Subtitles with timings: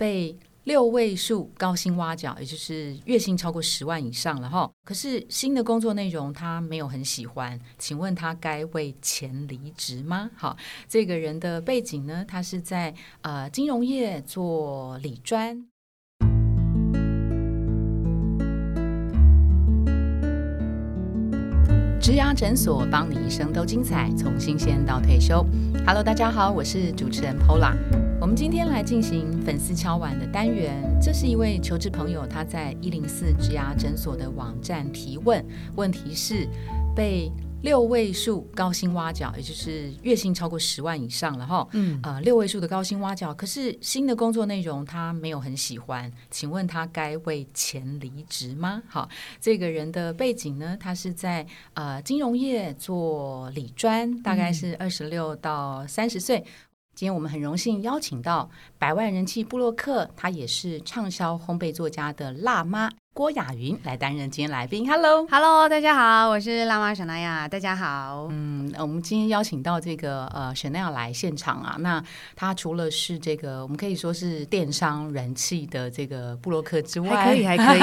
[0.00, 4.70] 被六位数高薪挖角，也就是月薪超过十万以上了哈。
[4.82, 10.30] 可是新的工作内容他没有很喜欢，请问他该为钱离职吗？
[10.34, 10.56] 好，
[10.88, 15.66] 这个人的背景呢，他是在呃金融业做理专。
[22.00, 25.44] 植牙诊所，帮你一生都精彩，从新鲜到退休。
[25.86, 27.76] Hello，大家好，我是主持人 Pola。
[28.20, 30.74] 我们今天来进行粉丝敲碗的单元。
[31.00, 35.42] 这是一位求职朋友，他在一零四植牙诊所的网站提问，
[35.74, 36.46] 问题是
[36.94, 37.32] 被。
[37.62, 41.68] 六位数高薪挖角，也就是月薪超过十万以上了哈。
[41.72, 48.82] 嗯，呃，六位数的高薪挖角，可是新的工作内容他没有很喜欢，请问他该为钱离职吗？
[48.88, 49.06] 好，
[49.42, 56.42] 这个人的背景呢，他是在呃金融业做理专，大概是二十六到三十岁。
[57.00, 62.90] 今天我们很荣幸邀请到百万人气布洛克，他也是畅销烘焙作家的辣妈。
[63.12, 68.28] 郭雅云来担任今天来宾，Hello，Hello，大家好，我是辣妈沈娜雅，大家好。
[68.30, 72.02] 嗯，我们今天邀请到这个呃沈娜雅来现场啊，那
[72.36, 77.80] 他除了是这个我们可以说是电商人气的这个布洛克之外，还可以，还可以。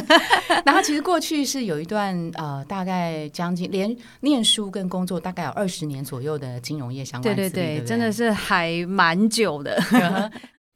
[0.64, 9.78] 那他其实过去是有一段呃大概将近连念书跟工作大概有二十年左右的金融业相关，对对对，真的是还蛮久的。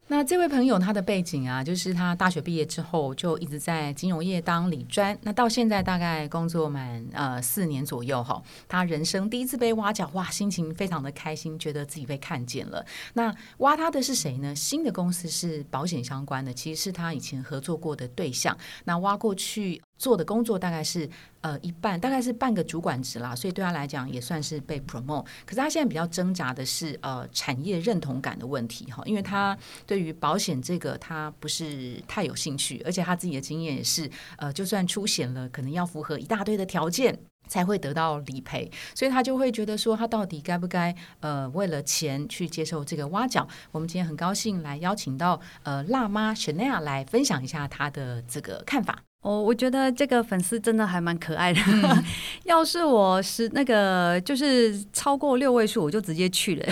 [0.09, 8.41] 那这位朋友他的背景啊，就是他大学毕业之后就一直在金融业当理专，那到现在大概工作满呃四年左右哈。
[8.69, 12.85] 他人生第一次被挖角，哇，心情非常的开心，觉得自己被看见了。
[13.13, 14.55] 那挖他的是谁呢？
[14.55, 18.57] 新的公司是保险相关的，其实是他以前合作过的对象。
[18.85, 19.81] 那挖过去。
[19.97, 21.09] 做的工作大概是
[21.41, 25.25] 呃一半，大概是半个主管职啦，所以对他来讲也算是被 promote。
[25.45, 43.47] 可是他现在比较挣扎的是呃产业认同感的问题哈，因为他对于保险这个他不是太有兴趣，而且他自己的经验也是呃就算出险了，可能要符合一大堆的条件才会得到理赔，所以他就会觉得说他到底该不该呃为了钱去接受这个挖角？
[43.71, 49.01] 我们今天很高兴来邀请到呃辣妈 Chanel 来分享一下他的这个看法。
[49.21, 51.59] 哦，我觉得这个粉丝真的还蛮可爱的。
[52.45, 56.65] 要是我是那个，就是超过六位数，我就直接去了。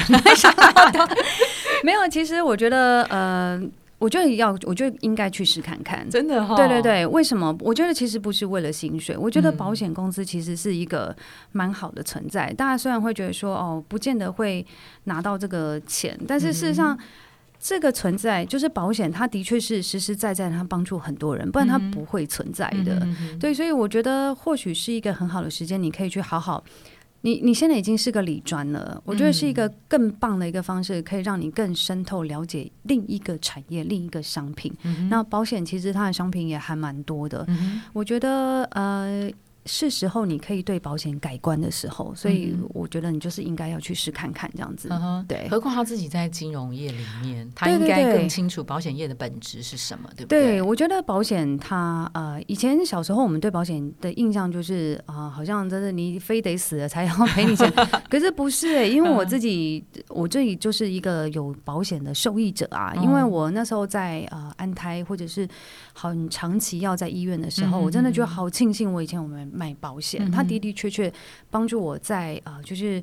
[1.84, 3.62] 没有，其实我觉得，呃，
[4.00, 6.10] 我觉得要，我觉得应该去试看看。
[6.10, 6.56] 真的哈？
[6.56, 7.54] 对对对，为什么？
[7.60, 11.14] 我觉得其实不是为了薪水，我觉得保险公司其实是一个
[11.52, 12.54] 蛮好的存在。
[12.54, 14.66] 大家虽然会觉得说，哦，不见得会
[15.06, 16.98] 拿到这个钱，但是事实上。
[17.60, 23.08] 这个存在就是保险，它的确是实实在在，它帮助很多人，不然它不会存在的。
[23.40, 26.64] 对，所以我觉得或许是一个很好的时间，你可以去好好。
[27.22, 34.72] 你你现在已经是个理专了，我觉得是一个更棒的一个方式，可以让你更深透了解另一个产业、另一个商品。
[35.10, 37.48] 那保险其实它的商品也还蛮多的，
[37.94, 39.32] 我觉得呃。
[39.68, 44.90] 是时候你可以对保险改观的时候，所以我觉得你就是应该要去试看看这样子。
[45.28, 50.42] 对，何况他自己在金融业里面，他应该更清楚保险业的本质是什么，对不对？
[50.42, 57.72] 对，我觉得保险它呃，以前小时候我们对保险的印象就是啊，好像真的你非得死了才要赔你钱，
[58.08, 65.48] 可是不是哎，因为我自己我这里就是一个有保险的受益者啊，因为我那时候在呃安胎或者是
[65.94, 69.52] 很长期要在医院的时候，我真的觉得好庆幸我以前我们。
[69.56, 71.12] 卖保险，他的的确确
[71.50, 73.02] 帮助我在啊，就是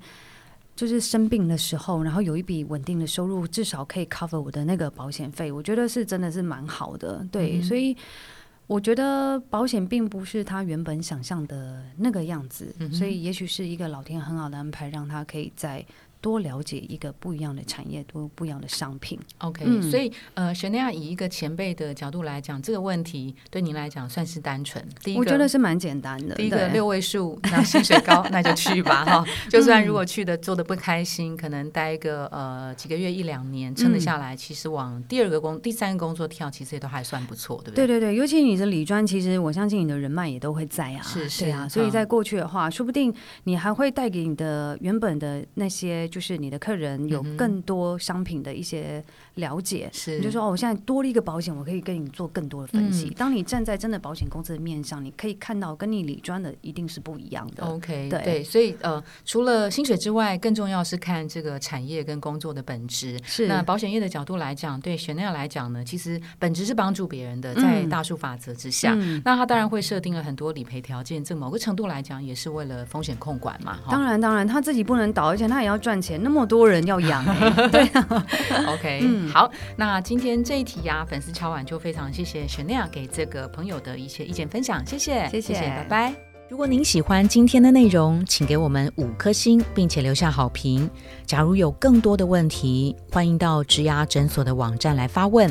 [0.77, 5.51] 就是生病的时候，然后有一笔稳定的收入，至少可以 cover 我的那个保险费。
[5.51, 7.97] 我觉得是真的是蛮好的，对，所以
[8.67, 15.85] 我觉得保险并不是他原本想象的那个样子，所以也许是一个老天很好的安排，让他可以在。
[16.22, 19.19] 多了解一个不一样的产业，多不一样的商品。
[19.38, 24.82] OK，所以呃，雪内亚以一个前辈的角度来讲，这个问题对您来讲算是单纯。
[25.03, 26.37] 第一个，我觉得是蛮简单的。
[26.37, 29.25] 第一个六位数，那薪水高，那就去吧哈。
[29.50, 37.85] 就算如果去的做的不开心，可能待个呃几个月一两年，撑得下来，其实往第二个工、第三个工作跳，其实也都还算不错，对不对？
[37.88, 41.02] 对对对，尤其你的理专，其实我相信你的人脉也都会在啊。
[41.02, 43.12] 是是啊，所以在过去的话，说不定
[43.43, 46.08] 你还会带给你的原本的那些。
[46.12, 49.03] 就是你的客人有更多商品的一些
[49.37, 53.09] 了解，是你就说哦，我现在多了一个保险，我可以跟你做更多的分析。
[53.17, 57.64] 当你站在真的保险公司的面上，你可以看到跟你理专的一定是不一样的。
[57.64, 63.19] OK，对，所以呃，除了薪水之外，更重要是看这个产业跟工作的本质。
[63.25, 68.94] 是那保险业的角度来讲，对选料来讲呢，其实本质是帮助别人的，在大数法则之下，
[69.25, 71.25] 那他当然会设定了很多理赔条件。
[71.25, 73.79] 这某个程度来讲，也是为了风险控管嘛。
[73.88, 76.01] 当然，当然他自己不能倒，而且他也要赚。
[76.02, 78.26] 钱，那么多人要养、欸， 对啊
[78.66, 86.14] ，OK，、嗯好，那今天这一题呀、粉丝敲完就非常谢谢 Chanel 给这个朋友的一些意见分享，谢谢，谢谢拜拜。
[86.49, 90.90] 如果您喜欢今天的内容，请给我们五颗星，并且留下好评。
[91.25, 95.50] 假如有更多的问题，欢迎到植牙诊所的网站来发问。